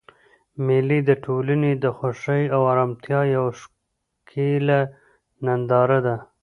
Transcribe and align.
مېلې 0.65 0.99
د 1.09 1.11
ټولنې 1.25 1.71
د 1.83 1.85
خوښۍ 1.97 2.43
او 2.55 2.61
ارامتیا 2.71 3.19
یوه 3.35 3.51
ښکلیه 3.59 4.81
ننداره 5.45 5.99
ده. 6.05 6.15